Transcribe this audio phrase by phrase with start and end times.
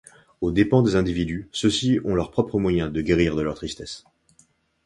[0.41, 4.03] Aux dépens des individus, ceux-ci ont leur propre moyen de guérir de leur tristesse.